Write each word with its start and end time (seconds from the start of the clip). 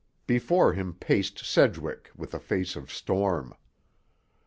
Before 0.25 0.73
him 0.73 0.95
paced 0.95 1.45
Sedgwick, 1.45 2.09
with 2.15 2.33
a 2.33 2.39
face 2.39 2.75
of 2.75 2.91
storm. 2.91 3.53